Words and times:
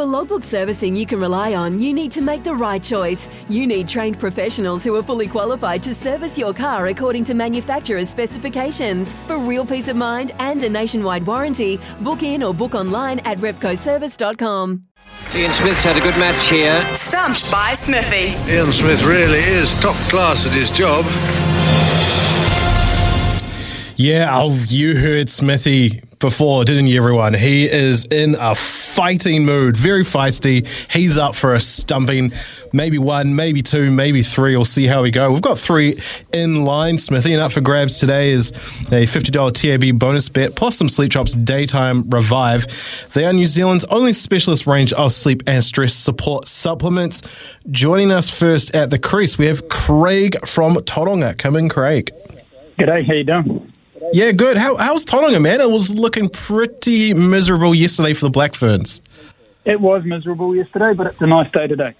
For 0.00 0.06
logbook 0.06 0.44
servicing 0.44 0.96
you 0.96 1.04
can 1.04 1.20
rely 1.20 1.52
on, 1.52 1.78
you 1.78 1.92
need 1.92 2.10
to 2.12 2.22
make 2.22 2.42
the 2.42 2.54
right 2.54 2.82
choice. 2.82 3.28
You 3.50 3.66
need 3.66 3.86
trained 3.86 4.18
professionals 4.18 4.82
who 4.82 4.94
are 4.96 5.02
fully 5.02 5.28
qualified 5.28 5.82
to 5.82 5.94
service 5.94 6.38
your 6.38 6.54
car 6.54 6.86
according 6.86 7.24
to 7.24 7.34
manufacturer's 7.34 8.08
specifications. 8.08 9.12
For 9.26 9.36
real 9.36 9.66
peace 9.66 9.88
of 9.88 9.96
mind 9.96 10.32
and 10.38 10.62
a 10.62 10.70
nationwide 10.70 11.26
warranty, 11.26 11.78
book 12.00 12.22
in 12.22 12.42
or 12.42 12.54
book 12.54 12.74
online 12.74 13.18
at 13.26 13.36
repcoservice.com. 13.40 14.84
Ian 15.34 15.52
Smith's 15.52 15.84
had 15.84 15.98
a 15.98 16.00
good 16.00 16.18
match 16.18 16.48
here. 16.48 16.82
Stumped 16.96 17.52
by 17.52 17.74
Smithy. 17.74 18.50
Ian 18.50 18.72
Smith 18.72 19.04
really 19.04 19.40
is 19.40 19.78
top 19.82 19.96
class 20.08 20.46
at 20.46 20.54
his 20.54 20.70
job. 20.70 21.04
Yeah, 23.96 24.30
oh, 24.32 24.64
you 24.66 24.96
heard 24.96 25.28
Smithy 25.28 26.00
before, 26.20 26.64
didn't 26.64 26.86
you, 26.86 26.98
everyone? 26.98 27.34
He 27.34 27.68
is 27.68 28.04
in 28.04 28.36
a 28.38 28.54
fighting 28.54 29.44
mood, 29.44 29.76
very 29.76 30.02
feisty. 30.02 30.66
He's 30.92 31.16
up 31.16 31.34
for 31.34 31.54
a 31.54 31.60
stumping, 31.60 32.32
maybe 32.72 32.98
one, 32.98 33.34
maybe 33.34 33.62
two, 33.62 33.90
maybe 33.90 34.22
three. 34.22 34.54
We'll 34.54 34.66
see 34.66 34.86
how 34.86 35.02
we 35.02 35.10
go. 35.10 35.32
We've 35.32 35.42
got 35.42 35.58
three 35.58 36.00
in 36.32 36.64
line, 36.64 36.98
Smithy, 36.98 37.32
and 37.32 37.42
up 37.42 37.52
for 37.52 37.62
grabs 37.62 37.98
today 37.98 38.30
is 38.30 38.50
a 38.50 39.06
$50 39.06 39.52
TAB 39.52 39.98
bonus 39.98 40.28
bet 40.28 40.54
plus 40.54 40.76
some 40.76 40.88
Sleep 40.88 41.10
Drops 41.10 41.32
Daytime 41.32 42.08
Revive. 42.10 42.66
They 43.14 43.24
are 43.24 43.32
New 43.32 43.46
Zealand's 43.46 43.86
only 43.86 44.12
specialist 44.12 44.66
range 44.66 44.92
of 44.92 45.12
sleep 45.12 45.42
and 45.46 45.64
stress 45.64 45.94
support 45.94 46.46
supplements. 46.46 47.22
Joining 47.70 48.12
us 48.12 48.28
first 48.28 48.74
at 48.74 48.90
the 48.90 48.98
crease, 48.98 49.38
we 49.38 49.46
have 49.46 49.68
Craig 49.68 50.36
from 50.46 50.74
Tauranga. 50.76 51.36
Come 51.38 51.56
in, 51.56 51.70
Craig. 51.70 52.12
G'day, 52.78 53.06
how 53.06 53.14
you 53.14 53.24
doing? 53.24 53.72
Yeah, 54.12 54.32
good. 54.32 54.56
How, 54.56 54.76
how's 54.76 55.04
Tauranga, 55.04 55.40
man? 55.40 55.60
It 55.60 55.70
was 55.70 55.94
looking 55.94 56.28
pretty 56.28 57.14
miserable 57.14 57.74
yesterday 57.74 58.14
for 58.14 58.26
the 58.26 58.30
Black 58.30 58.54
Ferns. 58.54 59.00
It 59.64 59.80
was 59.80 60.04
miserable 60.04 60.56
yesterday, 60.56 60.94
but 60.94 61.08
it's 61.08 61.20
a 61.20 61.26
nice 61.26 61.50
day 61.50 61.66
today. 61.66 61.94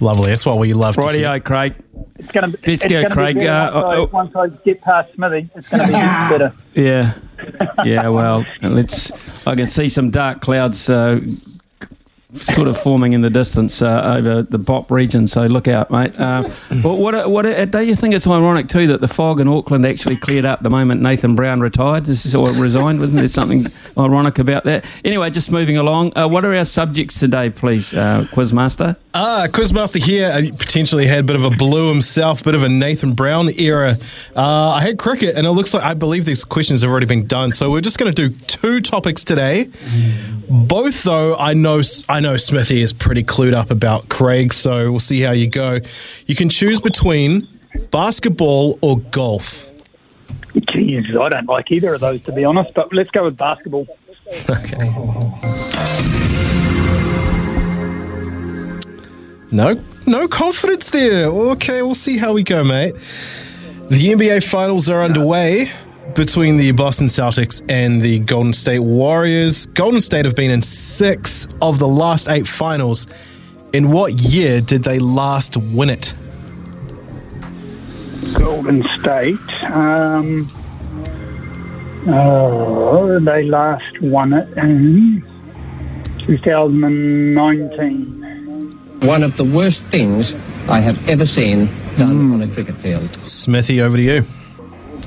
Lovely. 0.00 0.28
That's 0.30 0.46
what 0.46 0.58
we 0.58 0.72
love 0.72 0.96
to 0.96 1.02
hear. 1.08 1.26
Rightio, 1.28 1.44
Craig. 1.44 1.74
It's 2.18 2.30
going 2.30 2.50
to 2.50 2.56
be. 2.56 2.70
Let's 2.72 2.84
it's 2.84 2.92
go, 2.92 3.02
gonna 3.02 3.14
Craig. 3.14 3.34
Be 3.36 3.40
better 3.46 3.76
Uh, 3.76 4.06
once, 4.06 4.32
oh, 4.34 4.42
I, 4.42 4.48
once 4.48 4.60
I 4.60 4.64
get 4.64 4.80
past 4.80 5.12
Smithy, 5.14 5.50
it's 5.54 5.68
going 5.68 5.80
to 5.80 5.86
be 5.86 5.92
better. 5.92 6.52
Yeah, 6.74 7.14
yeah. 7.84 8.08
Well, 8.08 8.46
let's. 8.62 9.12
I 9.46 9.54
can 9.54 9.66
see 9.66 9.88
some 9.88 10.10
dark 10.10 10.40
clouds 10.40 10.88
uh, 10.88 11.20
sort 12.34 12.68
of 12.68 12.76
forming 12.78 13.12
in 13.12 13.22
the 13.22 13.30
distance 13.30 13.82
uh, 13.82 14.14
over 14.16 14.42
the 14.42 14.58
Bop 14.58 14.90
region. 14.90 15.26
So 15.26 15.46
look 15.46 15.68
out, 15.68 15.90
mate. 15.90 16.18
Uh, 16.18 16.48
but 16.82 16.94
what? 16.94 17.30
What? 17.30 17.46
uh, 17.46 17.64
Do 17.64 17.80
you 17.82 17.96
think 17.96 18.14
it's 18.14 18.26
ironic 18.26 18.68
too 18.68 18.86
that 18.88 19.00
the 19.00 19.08
fog 19.08 19.40
in 19.40 19.48
Auckland 19.48 19.84
actually 19.86 20.16
cleared 20.16 20.44
up 20.44 20.62
the 20.62 20.70
moment 20.70 21.02
Nathan 21.02 21.34
Brown 21.34 21.60
retired? 21.60 22.04
This 22.06 22.24
is 22.26 22.34
or 22.34 22.50
resigned. 22.52 23.00
Wasn't 23.00 23.18
there 23.18 23.28
something 23.28 23.66
ironic 23.98 24.38
about 24.38 24.64
that? 24.64 24.84
Anyway, 25.04 25.30
just 25.30 25.50
moving 25.50 25.76
along. 25.76 26.16
Uh, 26.16 26.28
what 26.28 26.44
are 26.44 26.54
our 26.54 26.64
subjects 26.64 27.18
today, 27.18 27.50
please, 27.50 27.92
uh, 27.94 28.24
Quizmaster? 28.30 28.96
Ah, 29.12 29.46
Quizmaster 29.50 30.00
here 30.00 30.26
uh, 30.26 30.42
potentially 30.56 31.06
had 31.06 31.18
a 31.20 31.22
bit 31.24 31.36
of 31.36 31.44
a 31.44 31.50
blue 31.50 31.88
himself, 31.88 32.44
bit 32.44 32.54
of 32.54 32.62
a 32.62 32.68
Nathan 32.68 33.12
Brown 33.14 33.48
era. 33.58 33.96
I 34.36 34.80
had 34.80 34.98
cricket, 34.98 35.36
and 35.36 35.46
it 35.46 35.50
looks 35.50 35.74
like 35.74 35.82
I 35.82 35.94
believe 35.94 36.24
these 36.24 36.44
questions 36.44 36.82
have 36.82 36.90
already 36.90 37.06
been 37.06 37.26
done. 37.26 37.50
So 37.52 37.70
we're 37.70 37.80
just 37.80 37.98
going 37.98 38.12
to 38.14 38.28
do 38.28 38.34
two 38.46 38.80
topics 38.80 39.24
today. 39.24 39.68
Both, 40.50 41.04
though, 41.04 41.36
I 41.36 41.54
know 41.54 41.80
I 42.08 42.18
know 42.18 42.36
Smithy 42.36 42.82
is 42.82 42.92
pretty 42.92 43.22
clued 43.22 43.54
up 43.54 43.70
about 43.70 44.08
Craig. 44.08 44.52
So 44.52 44.90
we'll 44.90 44.98
see 44.98 45.20
how 45.20 45.30
you 45.30 45.46
go. 45.46 45.78
You 46.26 46.34
can 46.34 46.48
choose 46.48 46.80
between 46.80 47.46
basketball 47.92 48.76
or 48.80 48.98
golf. 48.98 49.68
Jeez, 50.54 51.16
I 51.16 51.28
don't 51.28 51.46
like 51.46 51.70
either 51.70 51.94
of 51.94 52.00
those 52.00 52.22
to 52.24 52.32
be 52.32 52.44
honest. 52.44 52.74
But 52.74 52.92
let's 52.92 53.10
go 53.10 53.24
with 53.24 53.36
basketball. 53.36 53.86
Okay. 54.48 54.88
No, 59.50 59.82
no 60.06 60.28
confidence 60.28 60.90
there. 60.90 61.26
Okay, 61.26 61.82
we'll 61.82 61.96
see 61.96 62.16
how 62.16 62.32
we 62.32 62.44
go, 62.44 62.62
mate. 62.62 62.94
The 63.88 64.12
NBA 64.12 64.48
finals 64.48 64.88
are 64.88 65.02
underway 65.02 65.72
between 66.14 66.56
the 66.56 66.72
Boston 66.72 67.06
Celtics 67.06 67.62
and 67.68 68.00
the 68.00 68.18
Golden 68.20 68.52
State 68.52 68.80
Warriors. 68.80 69.66
Golden 69.66 70.00
State 70.00 70.24
have 70.24 70.34
been 70.34 70.50
in 70.50 70.62
six 70.62 71.48
of 71.62 71.78
the 71.78 71.88
last 71.88 72.28
eight 72.28 72.46
finals. 72.46 73.06
In 73.72 73.90
what 73.90 74.14
year 74.14 74.60
did 74.60 74.82
they 74.82 74.98
last 74.98 75.56
win 75.56 75.90
it? 75.90 76.14
Golden 78.34 78.82
State. 79.00 79.64
Um, 79.64 80.48
oh, 82.08 83.18
they 83.20 83.44
last 83.44 84.00
won 84.00 84.32
it 84.32 84.48
in 84.56 85.24
2019. 86.18 88.20
One 89.00 89.22
of 89.22 89.36
the 89.36 89.44
worst 89.44 89.84
things 89.86 90.34
I 90.68 90.80
have 90.80 91.08
ever 91.08 91.24
seen 91.24 91.70
done 91.96 92.32
on 92.32 92.42
a 92.42 92.48
cricket 92.48 92.76
field. 92.76 93.26
Smithy, 93.26 93.80
over 93.80 93.96
to 93.96 94.02
you. 94.02 94.24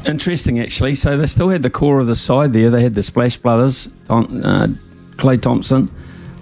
Interesting, 0.06 0.60
actually. 0.60 0.96
So 0.96 1.18
they 1.18 1.28
still 1.28 1.50
had 1.50 1.64
the 1.64 1.70
core 1.70 2.00
of 2.00 2.08
the 2.08 2.16
side 2.16 2.54
there. 2.54 2.70
They 2.70 2.84
had 2.84 2.96
the 2.96 3.04
Splash 3.04 3.38
Brothers, 3.38 3.90
Tom, 4.06 4.42
uh, 4.44 4.68
Klay 5.16 5.42
Thompson, 5.42 5.90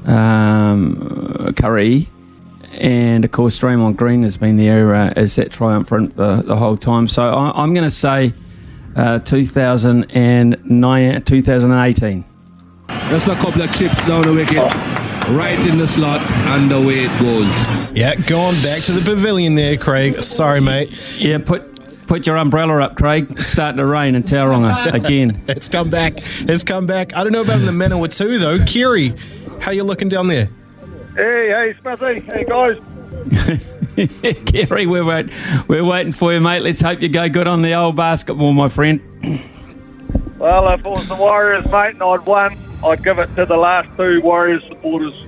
um, 0.05 1.53
Curry, 1.55 2.09
and 2.73 3.25
of 3.25 3.31
course 3.31 3.59
Draymond 3.59 3.97
Green 3.97 4.23
has 4.23 4.37
been 4.37 4.57
there 4.57 4.95
uh, 4.95 5.13
as 5.15 5.35
that 5.35 5.51
triumphant 5.51 6.15
the, 6.15 6.41
the 6.41 6.55
whole 6.55 6.77
time. 6.77 7.07
So 7.07 7.23
I, 7.23 7.51
I'm 7.61 7.73
going 7.73 7.87
to 7.87 7.91
say 7.91 8.33
uh, 8.95 9.19
2009, 9.19 11.23
2018. 11.23 12.25
Just 13.09 13.27
a 13.27 13.35
couple 13.35 13.61
of 13.61 13.77
chips 13.77 14.07
down 14.07 14.23
the 14.23 14.33
wicket, 14.33 14.57
right 15.35 15.59
in 15.67 15.77
the 15.77 15.87
slot, 15.87 16.21
and 16.21 16.71
away 16.71 17.05
it 17.05 17.19
goes. 17.19 17.47
Yeah, 17.95 18.15
going 18.15 18.55
back 18.63 18.81
to 18.83 18.93
the 18.93 19.01
pavilion 19.01 19.55
there, 19.55 19.75
Craig. 19.77 20.23
Sorry, 20.23 20.61
mate. 20.61 20.97
Yeah, 21.17 21.39
put 21.39 21.80
put 22.11 22.27
your 22.27 22.35
umbrella 22.35 22.83
up, 22.83 22.97
Craig. 22.97 23.27
It's 23.29 23.47
starting 23.47 23.77
to 23.77 23.85
rain 23.85 24.15
in 24.15 24.23
Tauranga 24.23 24.93
again. 25.05 25.41
It's 25.47 25.69
come 25.69 25.89
back. 25.89 26.15
It's 26.17 26.65
come 26.65 26.85
back. 26.85 27.15
I 27.15 27.23
don't 27.23 27.31
know 27.31 27.39
about 27.39 27.61
in 27.61 27.65
the 27.65 27.71
Manawatu, 27.71 28.37
though. 28.37 28.61
Kiri, 28.65 29.13
how 29.61 29.71
you 29.71 29.83
looking 29.83 30.09
down 30.09 30.27
there? 30.27 30.49
Hey, 31.15 31.47
hey, 31.47 31.73
Smithy. 31.81 32.19
Hey, 32.19 32.43
guys. 32.43 32.75
Gary, 34.43 34.87
we're 34.87 35.05
wait, 35.05 35.29
we're 35.69 35.85
waiting 35.85 36.11
for 36.11 36.33
you, 36.33 36.41
mate. 36.41 36.63
Let's 36.63 36.81
hope 36.81 37.01
you 37.01 37.07
go 37.07 37.29
good 37.29 37.47
on 37.47 37.61
the 37.61 37.75
old 37.75 37.95
basketball, 37.95 38.51
my 38.51 38.67
friend. 38.67 38.99
Well, 40.37 40.67
if 40.67 40.81
it 40.81 40.89
was 40.89 41.07
the 41.07 41.15
Warriors, 41.15 41.63
mate, 41.67 41.93
and 41.93 42.03
I'd 42.03 42.25
won, 42.25 42.57
I'd 42.83 43.05
give 43.05 43.19
it 43.19 43.33
to 43.37 43.45
the 43.45 43.55
last 43.55 43.87
two 43.95 44.19
Warriors 44.19 44.63
supporters. 44.67 45.13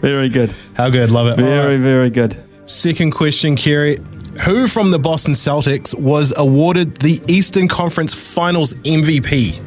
Very 0.00 0.30
good. 0.30 0.54
How 0.74 0.88
good? 0.88 1.10
Love 1.10 1.26
it. 1.26 1.36
Very, 1.36 1.58
All 1.58 1.68
right. 1.68 1.78
very 1.78 2.08
good. 2.10 2.45
Second 2.66 3.12
question, 3.12 3.54
Kiri. 3.54 4.00
Who 4.44 4.66
from 4.66 4.90
the 4.90 4.98
Boston 4.98 5.34
Celtics 5.34 5.94
was 5.98 6.32
awarded 6.36 6.96
the 6.96 7.22
Eastern 7.28 7.68
Conference 7.68 8.12
Finals 8.12 8.74
MVP? 8.74 9.58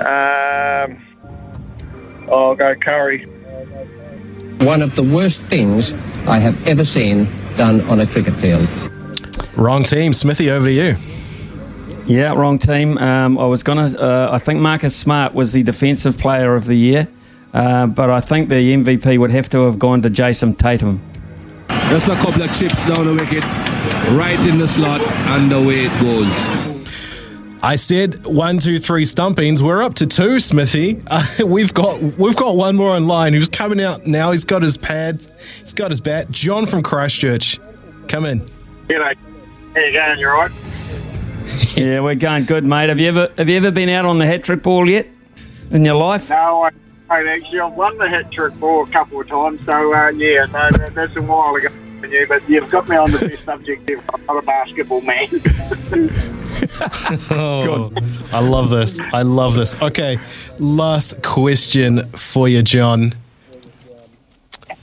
Um, 0.00 1.00
I'll 2.30 2.54
go 2.56 2.74
Curry. 2.74 3.24
One 4.58 4.82
of 4.82 4.94
the 4.96 5.02
worst 5.02 5.44
things 5.44 5.94
I 6.26 6.38
have 6.38 6.66
ever 6.66 6.84
seen 6.84 7.28
done 7.56 7.80
on 7.82 8.00
a 8.00 8.06
cricket 8.06 8.34
field. 8.34 8.68
Wrong 9.56 9.84
team. 9.84 10.12
Smithy, 10.12 10.50
over 10.50 10.66
to 10.66 10.72
you. 10.72 10.96
Yeah, 12.06 12.34
wrong 12.34 12.58
team. 12.58 12.98
Um, 12.98 13.38
I 13.38 13.44
was 13.44 13.62
gonna. 13.62 13.96
Uh, 13.96 14.30
I 14.32 14.38
think 14.38 14.60
Marcus 14.60 14.94
Smart 14.94 15.34
was 15.34 15.52
the 15.52 15.62
defensive 15.62 16.18
player 16.18 16.56
of 16.56 16.66
the 16.66 16.74
year, 16.74 17.06
uh, 17.54 17.86
but 17.86 18.10
I 18.10 18.20
think 18.20 18.48
the 18.48 18.74
MVP 18.74 19.18
would 19.18 19.30
have 19.30 19.48
to 19.50 19.66
have 19.66 19.78
gone 19.78 20.02
to 20.02 20.10
Jayson 20.10 20.54
Tatum. 20.56 21.00
Just 21.88 22.08
a 22.08 22.14
couple 22.16 22.42
of 22.42 22.58
chips 22.58 22.86
down 22.86 23.06
the 23.06 23.14
wicket, 23.14 23.44
right 24.16 24.38
in 24.48 24.58
the 24.58 24.66
slot, 24.66 25.00
and 25.02 25.52
away 25.52 25.86
it 25.86 26.00
goes. 26.00 26.82
I 27.64 27.76
said 27.76 28.26
one, 28.26 28.58
two, 28.58 28.80
three 28.80 29.04
stumpings. 29.04 29.62
We're 29.62 29.82
up 29.82 29.94
to 29.94 30.06
two, 30.06 30.40
Smithy. 30.40 31.00
Uh, 31.12 31.26
we've 31.44 31.74
got 31.74 32.00
we've 32.00 32.34
got 32.34 32.56
one 32.56 32.76
more 32.76 32.90
online 32.90 33.34
who's 33.34 33.48
coming 33.48 33.80
out 33.80 34.06
now. 34.06 34.30
He's 34.32 34.44
got 34.44 34.62
his 34.62 34.78
pad, 34.78 35.26
he's 35.60 35.74
got 35.74 35.90
his 35.90 36.00
bat. 36.00 36.30
John 36.30 36.66
from 36.66 36.82
Christchurch, 36.82 37.60
come 38.08 38.24
in. 38.24 38.40
G'day. 38.88 39.14
How 39.74 39.80
you 39.80 39.92
going? 39.92 40.18
You 40.18 40.28
alright? 40.28 40.50
yeah, 41.76 42.00
we're 42.00 42.14
going 42.14 42.44
good, 42.44 42.64
mate. 42.64 42.88
Have 42.88 42.98
you 42.98 43.08
ever 43.08 43.30
have 43.36 43.48
you 43.48 43.56
ever 43.58 43.70
been 43.70 43.90
out 43.90 44.06
on 44.06 44.18
the 44.18 44.26
hat 44.26 44.44
trick 44.44 44.62
ball 44.62 44.88
yet 44.88 45.06
in 45.70 45.84
your 45.84 45.94
life? 45.94 46.30
No, 46.30 46.64
I, 46.64 46.70
I 47.12 47.26
actually 47.28 47.60
I've 47.60 47.74
won 47.74 47.98
the 47.98 48.08
hat 48.08 48.30
trick 48.30 48.54
ball 48.58 48.84
a 48.84 48.86
couple 48.86 49.20
of 49.20 49.28
times, 49.28 49.62
so 49.66 49.94
uh, 49.94 50.08
yeah, 50.10 50.46
no, 50.46 50.70
that, 50.70 50.92
that's 50.94 51.14
a 51.16 51.22
while 51.22 51.54
ago. 51.54 51.68
Yeah, 52.08 52.24
but 52.26 52.48
you've 52.48 52.70
got 52.70 52.88
me 52.88 52.96
on 52.96 53.10
the 53.10 53.18
best 53.18 53.44
subject. 53.44 53.88
ever. 53.88 54.02
I'm 54.14 54.24
not 54.26 54.38
a 54.38 54.42
basketball 54.42 55.00
man. 55.02 55.28
Oh, 57.30 57.90
I 58.32 58.38
love 58.38 58.70
this. 58.70 59.00
I 59.12 59.22
love 59.22 59.56
this. 59.56 59.80
Okay, 59.82 60.16
last 60.60 61.20
question 61.22 62.08
for 62.10 62.48
you, 62.48 62.62
John. 62.62 63.14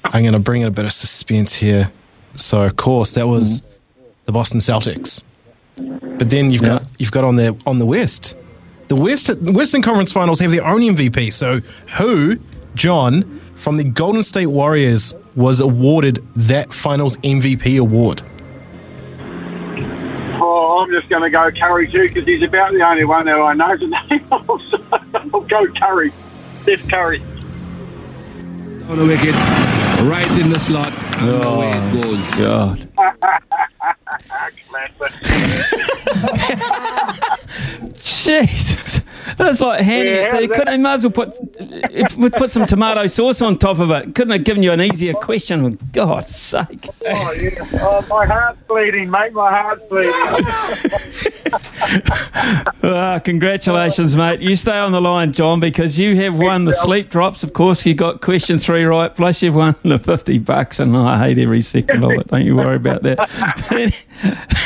I'm 0.04 0.24
going 0.24 0.34
to 0.34 0.40
bring 0.40 0.62
in 0.62 0.68
a 0.68 0.72
bit 0.72 0.84
of 0.84 0.92
suspense 0.92 1.54
here. 1.56 1.90
So, 2.36 2.64
of 2.64 2.76
course, 2.76 3.14
that 3.14 3.28
was 3.30 3.62
the 4.26 4.34
Boston 4.34 4.60
Celtics. 4.60 5.24
But 5.78 6.30
then 6.30 6.52
you've 6.52 6.64
got 6.64 6.84
you've 6.98 7.12
got 7.12 7.24
on 7.24 7.38
the 7.38 7.58
on 7.66 7.80
the 7.80 7.86
West. 7.86 8.36
The 8.90 8.96
West 8.96 9.30
Western 9.42 9.84
Conference 9.84 10.12
Finals 10.12 10.40
have 10.40 10.50
their 10.50 10.66
own 10.66 10.82
MVP. 10.82 11.32
So 11.32 11.60
who, 12.00 12.40
John, 12.74 13.40
from 13.56 13.78
the 13.78 13.84
Golden 13.84 14.24
State 14.24 14.48
Warriors, 14.48 15.14
was 15.36 15.60
awarded 15.60 16.26
that 16.36 16.74
Finals 16.74 17.16
MVP 17.18 17.80
award? 17.80 18.24
Oh, 20.42 20.80
I'm 20.82 20.90
just 20.92 21.08
going 21.08 21.22
to 21.22 21.30
go 21.30 21.52
Curry 21.52 21.88
too 21.88 22.08
because 22.08 22.26
he's 22.26 22.42
about 22.42 22.74
the 22.74 22.82
only 22.82 23.06
one 23.06 23.28
that 23.28 23.40
I 23.40 23.54
know 23.54 23.78
the 23.78 23.88
name 24.10 24.26
of. 24.32 24.60
So 24.64 24.84
I'll 24.92 25.42
go 25.42 25.68
Curry. 25.68 26.12
Steph 26.64 26.90
Curry. 26.90 27.22
On 28.90 28.98
the 28.98 29.06
wicket, 29.06 29.36
right 30.10 30.32
in 30.40 30.50
the 30.50 30.58
slot, 30.58 30.92
and 31.20 31.30
oh, 31.30 31.58
away 31.58 31.74
it 31.78 31.94
goes. 32.02 32.26
God. 32.40 32.90
Jesus. 38.30 39.02
That's 39.38 39.60
like 39.62 39.82
handy. 39.82 40.12
Yeah, 40.12 40.40
you 40.40 40.50
couldn't, 40.50 40.74
you 40.74 40.80
might 40.80 40.96
as 40.96 41.04
well 41.04 41.12
put, 41.12 42.34
put 42.34 42.52
some 42.52 42.66
tomato 42.66 43.08
sauce 43.08 43.42
on 43.42 43.58
top 43.58 43.80
of 43.80 43.92
it. 43.92 44.16
Couldn't 44.16 44.32
have 44.32 44.44
given 44.44 44.64
you 44.64 44.72
an 44.72 44.82
easier 44.82 45.14
question, 45.14 45.78
for 45.78 45.86
God's 45.86 46.36
sake. 46.36 46.88
Oh, 47.06 47.34
yeah. 47.34 47.50
Oh, 47.82 48.06
my 48.10 48.26
heart's 48.26 48.62
bleeding, 48.68 49.10
mate. 49.10 49.34
My 49.34 49.50
heart's 49.50 49.84
bleeding. 49.88 50.14
Ah, 52.82 53.20
congratulations, 53.20 54.16
mate. 54.16 54.40
You 54.40 54.56
stay 54.56 54.78
on 54.78 54.92
the 54.92 55.02
line, 55.02 55.34
John, 55.34 55.60
because 55.60 56.00
you 56.00 56.16
have 56.22 56.38
won 56.38 56.66
the 56.66 56.74
sleep 56.74 57.10
drops. 57.10 57.44
Of 57.44 57.54
course, 57.54 57.86
you 57.86 57.94
got 57.94 58.22
question 58.22 58.60
three 58.60 58.84
right, 58.84 59.14
plus 59.14 59.42
you've 59.42 59.56
won 59.56 59.76
the 59.84 60.00
50 60.00 60.40
bucks, 60.40 60.80
and 60.80 60.96
I 60.96 61.18
hate 61.20 61.40
every 61.40 61.62
second 61.62 62.04
of 62.04 62.12
it. 62.12 62.28
Don't 62.28 62.46
you 62.46 62.56
worry 62.56 62.76
about 62.76 63.04
that. 63.04 63.96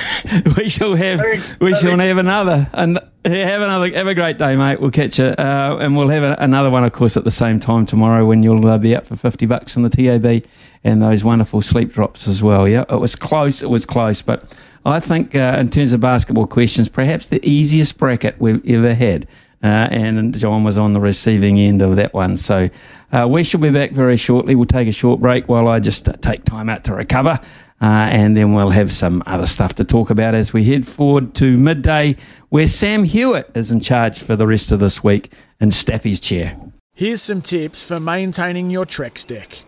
we 0.58 0.70
shall 0.70 0.96
have 0.96 1.22
we 1.60 1.74
shall 1.74 1.98
have 1.98 2.18
another 2.18 2.70
and 2.74 3.00
have 3.25 3.62
another 3.62 3.92
have 3.94 4.08
a 4.08 4.16
great 4.16 4.38
day, 4.38 4.56
mate. 4.56 4.80
We'll 4.80 4.92
catch 4.92 5.20
you, 5.20 5.25
uh, 5.25 5.78
and 5.80 5.96
we'll 5.96 6.10
have 6.10 6.24
a, 6.24 6.36
another 6.40 6.70
one, 6.70 6.84
of 6.84 6.92
course, 6.92 7.18
at 7.18 7.24
the 7.24 7.31
same 7.31 7.60
time 7.60 7.86
tomorrow 7.86 8.25
when 8.25 8.44
you'll 8.44 8.66
uh, 8.68 8.78
be 8.78 8.96
up 8.96 9.06
for 9.06 9.16
50 9.16 9.46
bucks 9.46 9.75
on 9.78 9.84
the 9.84 9.90
TAB 9.90 10.46
and 10.84 11.02
those 11.02 11.24
wonderful 11.24 11.62
sleep 11.62 11.94
drops 11.94 12.28
as 12.28 12.42
well. 12.44 12.68
Yeah, 12.68 12.86
it 12.90 13.00
was 13.00 13.16
close. 13.16 13.64
It 13.64 13.70
was 13.70 13.86
close, 13.86 14.22
but 14.22 14.44
I 14.86 15.00
think 15.00 15.36
uh, 15.36 15.58
in 15.60 15.70
terms 15.70 15.94
of 15.94 16.02
basketball 16.02 16.48
questions, 16.48 16.90
perhaps 16.90 17.28
the 17.28 17.46
easiest 17.48 17.98
bracket 17.98 18.40
we've 18.40 18.66
ever 18.70 18.94
had. 18.94 19.28
Uh, 19.64 19.88
and 19.92 20.38
John 20.38 20.66
was 20.66 20.78
on 20.78 20.92
the 20.92 21.00
receiving 21.00 21.58
end 21.58 21.81
of 21.81 21.96
that 21.96 22.14
one. 22.14 22.36
So 22.36 22.70
uh, 23.14 23.28
we 23.30 23.46
shall 23.46 23.62
be 23.62 23.70
back 23.70 23.92
very 23.92 24.18
shortly. 24.18 24.56
We'll 24.56 24.66
take 24.66 24.90
a 24.90 24.92
short 24.92 25.22
break 25.22 25.48
while 25.48 25.70
I 25.70 25.80
just 25.80 26.10
uh, 26.10 26.14
take 26.20 26.44
time 26.44 26.68
out 26.68 26.84
to 26.84 26.94
recover. 26.94 27.40
Uh, 27.84 28.08
and 28.10 28.38
then 28.38 28.54
we'll 28.54 28.70
have 28.70 28.94
some 28.94 29.22
other 29.26 29.46
stuff 29.46 29.76
to 29.76 29.84
talk 29.84 30.10
about 30.10 30.34
as 30.34 30.54
we 30.54 30.64
head 30.64 30.88
forward 30.88 31.36
to 31.36 31.58
midday, 31.58 32.16
where 32.48 32.66
Sam 32.66 33.04
Hewitt 33.04 33.52
is 33.56 33.72
in 33.72 33.82
charge 33.82 34.24
for 34.24 34.38
the 34.38 34.48
rest 34.48 34.72
of 34.72 34.80
this 34.80 35.04
week 35.04 35.34
in 35.60 35.70
Staffy's 35.70 36.22
chair. 36.22 36.58
Here's 36.96 37.22
some 37.22 37.42
tips 37.42 37.82
for 37.82 38.00
maintaining 38.00 38.70
your 38.70 38.86
Trex 38.86 39.28
deck. 39.28 39.64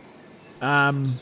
Um, 0.62 1.20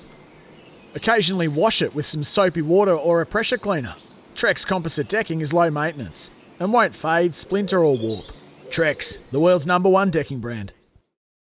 occasionally 0.94 1.48
wash 1.48 1.82
it 1.82 1.96
with 1.96 2.06
some 2.06 2.24
soapy 2.24 2.62
water 2.62 2.94
or 2.94 3.22
a 3.22 3.26
pressure 3.26 3.58
cleaner. 3.58 3.96
Trex 4.36 4.64
composite 4.64 5.10
decking 5.10 5.42
is 5.42 5.52
low 5.52 5.72
maintenance 5.72 6.30
and 6.60 6.72
won't 6.72 6.94
fade, 6.94 7.34
splinter, 7.34 7.84
or 7.84 7.98
warp. 7.98 8.26
Trex, 8.70 9.18
the 9.32 9.40
world's 9.40 9.66
number 9.66 9.90
one 9.90 10.12
decking 10.12 10.40
brand. 10.40 10.74